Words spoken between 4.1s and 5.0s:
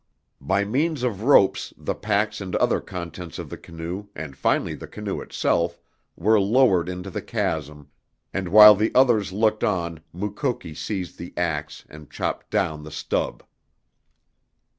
and finally the